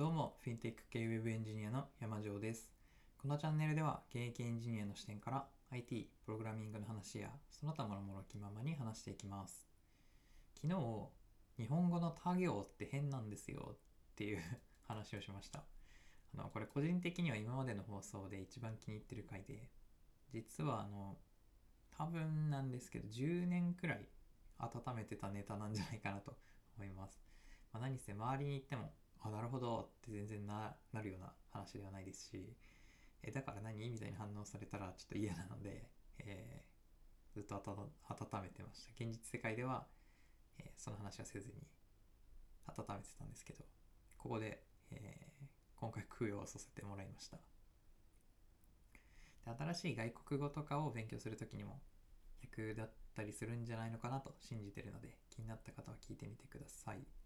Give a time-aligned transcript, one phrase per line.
[0.00, 2.70] どうも、フィンテック系ウェブエンジニアの山城です。
[3.20, 9.68] このチャンネルでは、現役エンジニアの視点から IT、プログラミングの話や、その他もろもろ気ままに話していきます。
[10.54, 10.74] 昨日、
[11.58, 13.78] 日本語の他行って変なんですよっ
[14.16, 14.40] ていう
[14.88, 15.66] 話をしました。
[16.34, 19.68] あの、これ個人的には今までの放送で一番気に入ってる回で、
[20.30, 21.18] 実はあの、
[21.90, 24.08] 多分なんですけど、10年くらい
[24.60, 26.38] 温めてたネタなんじゃないかなと
[26.78, 27.22] 思います。
[27.70, 32.56] まあ、何せ周りに言っても、あ、なるほどって全然ななるような話ではないですし、
[33.22, 33.90] えだから何？
[33.90, 36.70] みたいな反応されたらちょっと嫌なので、えー
[37.32, 38.92] ずっと温めてました。
[38.98, 39.86] 現実世界では、
[40.58, 41.66] えーその話はせずに
[42.66, 43.64] 温めてたんですけど、
[44.18, 47.38] ここで、えー今回供養をさせてもらいました。
[49.44, 51.80] で新しい外国語とかを勉強するときにも
[52.42, 57.19] 役立ったりするんじゃないのかなと信じてるので、気になった方は聞いてみてください。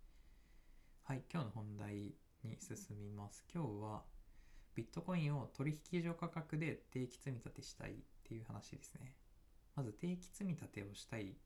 [1.07, 3.45] はい、今日の本題に進みます。
[3.55, 4.05] 今日は
[4.75, 7.95] ビットコインを取引所価格で定期積み立てしたいっ
[8.27, 9.15] ていう話ですね。
[9.77, 11.37] まず定期積み立てをしたい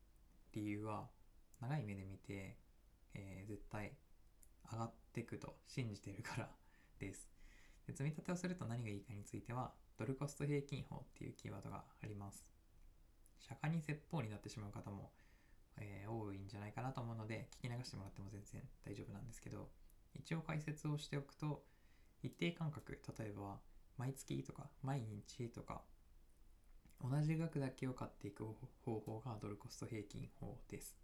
[0.53, 1.09] 理由は
[1.59, 2.57] 長い目で見て、
[3.13, 3.91] えー絶対
[4.71, 6.49] 上がっていくと信じてるから
[6.97, 7.29] です
[7.85, 7.91] で。
[7.91, 12.47] 積み立てをすると何がいいかについてはドルコスト平均法っていうキーワードがあります。
[13.39, 15.11] 釈迦に説法になってしまう方も
[15.79, 19.69] えー多いんじゃないかなと思うので聞き流してもらっても全然大丈夫なんですけど
[20.15, 21.63] 一応解説をしておくと
[22.23, 23.57] 一定間隔例えば
[23.97, 25.81] 毎月とか毎日とか
[27.01, 28.43] 同じ額だけを買っていく
[28.83, 30.97] 方法がドルコスト平均法です。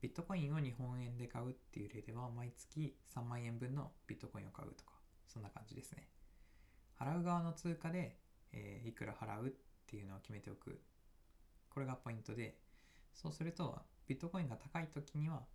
[0.00, 4.92] ビットコインを日本円で買うっていう例では毎月3万円分のビットコインを買うとか
[5.28, 6.08] そんな感じですね。
[6.98, 8.18] 払う側の通貨で、
[8.52, 9.50] えーいくら払うっ
[9.86, 10.80] ていうのを決めておく。
[11.70, 12.58] これがポイントで
[13.14, 15.46] そうすると、ビットコインが高い時には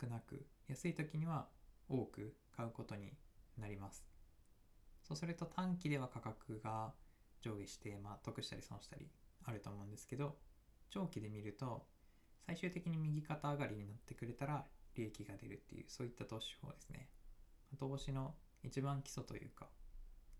[0.00, 1.48] 少なく、安い時には
[1.88, 3.12] 多く買うことに
[3.58, 4.06] なります。
[5.02, 6.94] そうすると短期では価格が
[7.42, 9.10] 上下して、まあ、得したり損したり
[9.44, 10.38] あると思うんですけど、
[10.90, 11.86] 長期で見ると、
[12.46, 17.08] 最終的に右肩上がりになってくれたら利益が出るっていう、そういった投資法ですね。
[17.78, 19.68] 投資の一番基礎というか、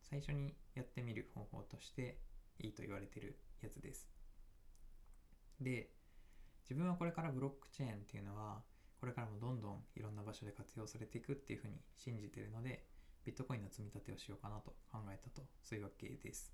[0.03, 2.21] 最初にやってみる方法として
[2.59, 4.09] いいと言われてるやつです。
[5.61, 5.91] で、
[6.71, 8.63] 自分はこれからブロックチェーンっていうのは
[9.01, 12.87] これからもどんどんいろんな場所で活用されていくっていうふうに信じてるので
[13.25, 16.53] ビットコインの積み立てをしようかなと考えたとそういうわけです。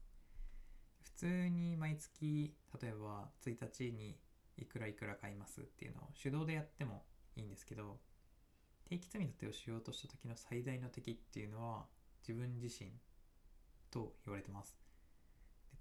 [1.02, 4.16] 普通に毎月例えば1日に
[4.56, 7.04] いくらいくら買いますっていうのを手動でやっても
[7.36, 7.98] いいんですけど
[8.88, 11.84] 定期積み立てをしようとした時の最大の敵っていうのは
[12.26, 12.90] 自分自身
[13.90, 14.76] と言われてます。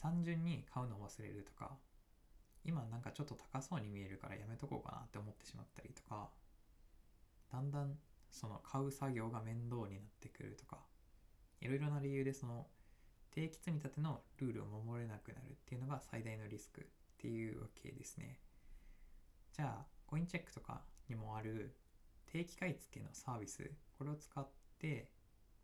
[0.01, 1.77] 単純に買うのを忘れるとか
[2.65, 6.29] 今なんかちょっと高そうに見えるからやめとこうかなって思ってしまったりとか
[7.51, 7.93] だんだん
[8.31, 10.79] その買う作業が面倒になってくるとか
[11.61, 12.67] いろいろな理由でその
[13.31, 16.83] 定期積み立てのルールを守れなくなるっていうのが最大のリスクっ
[17.17, 18.39] ていうわけですね。
[19.53, 21.75] じゃあコインチェックとかにもある
[22.25, 24.47] 定期買い付けのサービスこれを使っ
[24.79, 25.09] て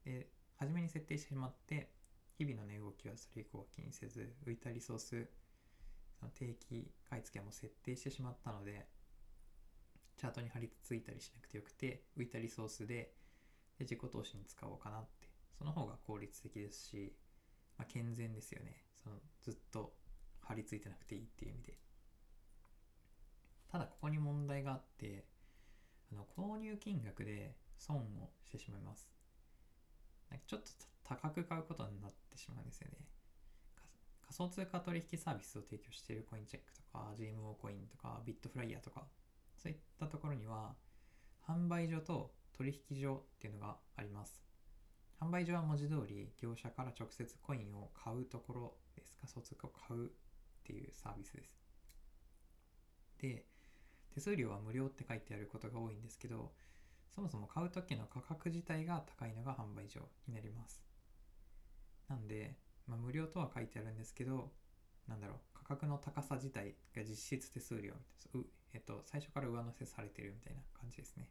[0.06, 1.89] で初めに設定してしまって
[2.38, 5.28] 日々の値動きはそれ以降は気にせず浮いたリソース
[6.29, 8.87] 定期買い付けも設定してしまったので
[10.17, 13.13] チャートに貼り付いたりしなくてよくて浮いたリソースで
[13.77, 17.13] で自己投資に使おうかなってその方が効率的ですし、
[17.77, 18.83] まあ、健全ですよね。
[19.03, 19.93] そのずっと
[20.41, 21.77] 貼り付いてなくていいっていう意味で。
[23.71, 25.25] ただここに問題があって
[26.11, 29.09] あの購入金額で損をしてしまいます。
[30.29, 30.67] なんかちょっと
[31.03, 32.97] 高く買うことになってしまうんですよね。
[34.31, 39.03] 仮想通貨取引サービスを提供しているコインチェックとか GMO コインとかビットフライヤーとか
[39.62, 40.74] そういったところには
[41.46, 44.42] 販売所と取引所っていうのがあります。
[45.19, 49.18] 販売所は文字通り業者から直接コインを買うところです。
[49.19, 50.09] 仮想通貨を買うっ
[50.63, 51.59] ていうサービスです。
[53.19, 53.46] で
[54.13, 56.53] 手数料は無料って書いてあることが多いんですけど
[57.13, 60.81] そもそも買う時の価格自体が高いのが販売所になります。
[62.07, 62.56] なんで
[62.91, 64.51] まあ、無料とは書いてあるんですけど、
[65.07, 71.29] なんだろう、価格の高さ自体が実質手数料みたいな、えっと、最初から上乗せされてるみたいな感じですね。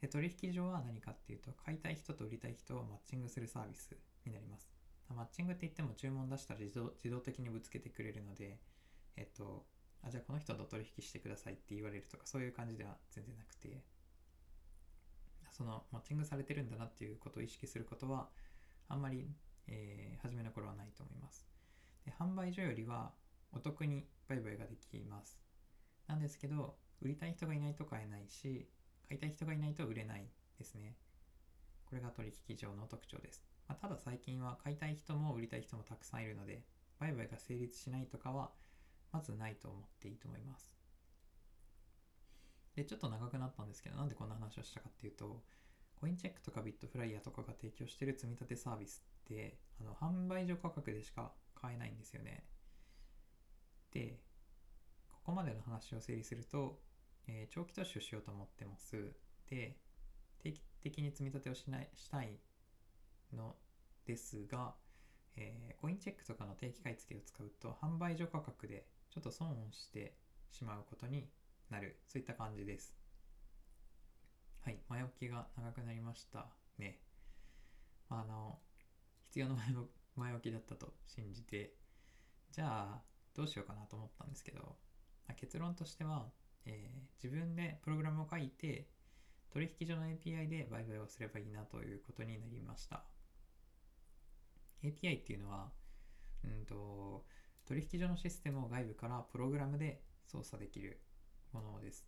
[0.00, 4.70] で、取引所は何かっていうと、買いたい人と売りたい人をマッチングするサービスになります。
[5.14, 8.58] マッチングって言っても注文出したら自動自動的にぶつけてくれるので、
[9.16, 9.66] えっと、
[10.02, 13.82] あ、じゃあこの人と取引してくださいって言われるとか、そういう感じでは全然なくて、
[15.50, 18.30] そのマッチングされてるんだなっていうことを意識することは、
[18.88, 19.28] あんまり
[19.68, 21.48] えー初めの頃はないと思います
[22.04, 23.12] で販売所よりは
[23.52, 25.40] お得に売買ができます
[26.06, 28.68] なんですけど売りたい人がいないと買えないし
[29.08, 30.94] 買いたい人がいないと売れないですね
[31.92, 33.44] これが取引上の特徴です。
[33.68, 36.64] まあ、ただ最近は買いたい人も売りたい人もたくさんいるので、
[36.98, 38.50] 売買が成立しないとかは
[39.12, 40.74] まずないと思っていいと思います。
[42.74, 45.44] で、ちょっと長くなったんですけど、なんでこんな話をしたかっていうと、
[45.96, 52.44] コインチェックとかビットフライヤーとかが提供している積み立てサービスって、あの販売所価格でしか買えないんですよね。
[53.92, 54.18] で、
[55.08, 56.80] ここまでの話を整理すると、
[57.26, 59.14] えー長期投資をしようと思ってます。
[59.48, 59.78] で、
[60.40, 62.38] 定期的に積み立てをしないしたい
[63.32, 63.56] の
[64.04, 64.74] ですが、
[65.36, 70.16] えーコインチェックとかの定期買い付けを使うと販売所価格でちょっと損をして
[70.50, 71.28] しまうことに
[71.70, 72.94] なるそういった感じです
[74.60, 76.46] はい前置きが長くなりました
[76.78, 77.00] ね
[78.08, 78.60] あの
[79.32, 81.72] 必要な前置前置きだったと信じて
[82.50, 83.02] じゃあ
[83.34, 84.76] どうしようかなと思ったんですけど、
[85.26, 86.26] ま結論としては、
[86.66, 88.90] えー自分でプログラムを書いて
[89.50, 93.04] 取引所の API で売買をすればいいなということになりました。
[94.82, 95.72] API っていうのは
[96.44, 97.24] うんと
[97.64, 101.00] 取引所のシステムを外部からプログラムで操作できる
[101.52, 102.06] ものです。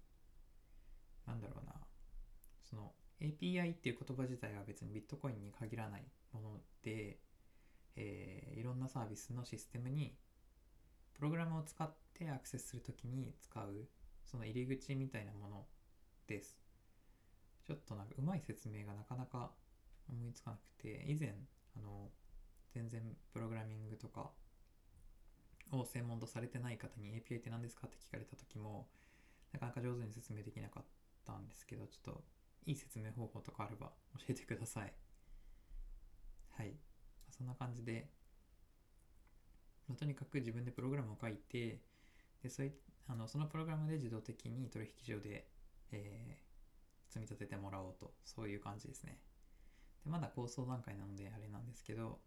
[1.26, 1.72] なんだろうな。
[2.62, 2.92] その
[3.24, 7.18] API っていう言葉自体は別にビットコインに限らないもので、
[7.96, 10.14] えーいろんなサービスのシステムに
[11.14, 13.88] プログラムを使ってアクセスするときに使う
[14.24, 15.66] その入り口みたいなもの
[16.26, 16.58] です。
[17.66, 19.50] ちょっとなんかうまい説明がなかなか
[20.08, 21.34] 思いつかなくて以前
[21.76, 22.10] あの
[22.74, 24.30] 全然プログラミングとか
[25.72, 28.86] を専門とされてない方に API って何ですかって聞かれた時も
[29.52, 30.84] なかなか上手に説明できなかっ
[31.26, 32.24] たんですけどちょっと
[32.66, 34.92] いい説明方法とかあれば教えてください。
[36.56, 36.74] はい。
[37.30, 38.10] そんな感じで、
[39.88, 41.80] まあとにかく自分でプログラムを書いて
[42.42, 42.72] でそい
[43.08, 45.48] あのそのプログラムで自動的に取引所で、
[45.92, 46.44] えー
[47.08, 49.20] 積み立ててもらおうとそういう感じですね。
[50.04, 52.20] でまだ構想段階なのであれなんですけど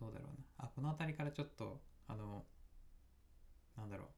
[0.00, 0.44] どうだろうな。
[0.58, 2.44] あこの辺りからちょっとあの
[3.76, 4.08] なんだろう。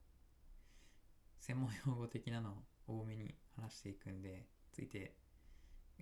[1.39, 5.15] 専門用語的なのを多めに話していくんでついて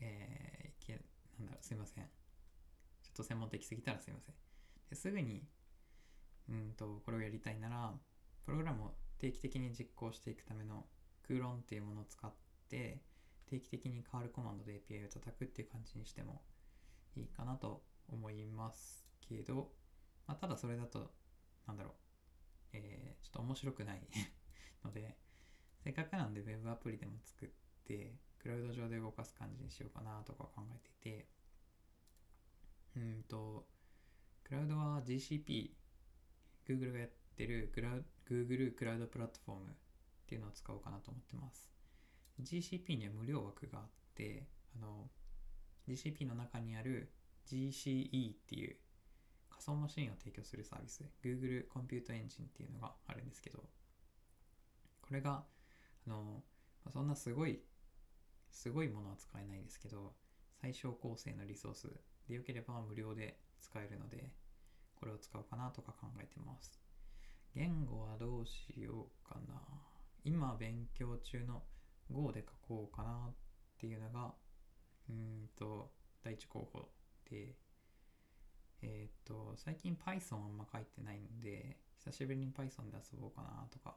[0.01, 0.94] えー、いけ
[1.39, 2.03] なんだろうすいません。
[2.03, 4.36] ちょっと専門的すぎたらすいません。
[4.89, 5.48] ですぐに
[6.50, 7.94] うんとこれをやりたいなら
[8.45, 10.86] プログラムを定期的に実行していくための
[11.24, 12.31] クーロンっていうものを使っ
[12.69, 13.01] て
[13.45, 16.42] 定期的に変わるコマンドで API を叩くっていう感じにしても
[17.15, 19.71] いいかなと思いますけど、
[20.27, 21.12] まあ、ただそれだと
[21.68, 21.94] なんだろう、
[22.74, 24.01] えーちょっと面白くない
[24.83, 25.15] ので
[25.83, 27.50] せっかくなんで Web アプリでも作っ
[27.86, 31.28] てクラウド上で動かす感じにしようかなとか考えていて。
[32.96, 33.66] うんと
[34.44, 35.69] クラウドは GCP
[36.68, 37.90] Google がやってるクラ
[38.30, 39.74] Google クラウドプラットフォームっ
[40.28, 41.69] ていうのを使おうかなと思ってます。
[42.42, 43.86] GCP には無料枠があっ
[44.16, 45.10] てあの
[45.88, 47.13] GCP の中にある
[47.48, 48.75] GCE っていう
[49.50, 53.60] 仮想マシンを提供するサービス Google コンピュートエンジンっていうのがあるんですけど
[55.02, 55.44] これが
[56.08, 56.44] あの
[56.92, 57.62] そんなすごい
[58.51, 60.13] すごいものは使えないんですけど
[60.62, 61.88] 最小構成のリソース
[62.27, 64.31] でよければ無料で使えるので
[64.95, 66.80] これを使おうかなとか考えてます。
[67.56, 69.62] 言語はどうしようかな。
[70.24, 71.63] 今勉強中の
[72.12, 73.33] Go で書こうかなっ
[73.80, 74.33] ていうのが
[75.09, 75.92] うんと
[76.24, 76.89] 第一候補
[77.30, 77.56] で
[78.84, 83.96] えっ、と最近 Python あんま書いてないんで久しぶりに Python で遊ぼうかなとか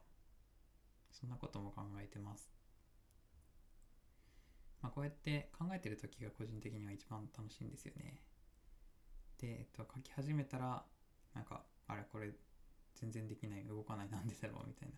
[1.11, 2.50] そんなことも考えてます。
[4.84, 8.20] まあこうやって考えてる時が個人的には一番楽しいんですよね。
[9.40, 10.84] で、えっと、書き始めたら
[11.34, 12.30] なんかあれこれ
[12.94, 14.94] 全然できない動かないなんでだろうみたいな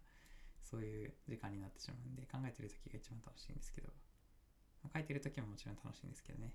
[0.60, 3.86] そういう時間になってしまうんで考えてる時が一番楽しいんですけど、
[4.82, 6.52] まあ書いてる時ももちろん楽しいんですけどね。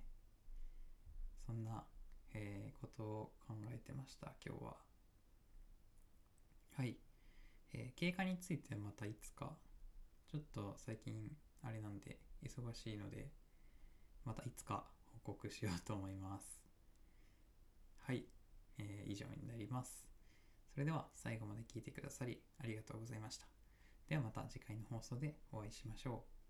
[1.46, 1.86] そんな、
[2.34, 4.76] えーことを考えてました今日は。
[6.76, 6.98] はい、
[7.72, 9.56] えー経過についてはまたいつか
[10.28, 11.32] ちょっと最近
[11.64, 13.32] あれなんで忙しいので
[14.26, 14.86] またいつか
[15.24, 16.62] 報告しようと思います。
[18.00, 18.26] はい、
[18.78, 20.08] えー以上になります。
[20.74, 23.48] それでは最後まで聞いてくださりありがとうございました。
[24.08, 26.41] ではまた次回の放送でお会いしましょう。